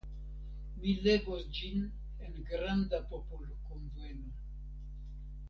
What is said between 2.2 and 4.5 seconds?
en granda popolkunveno.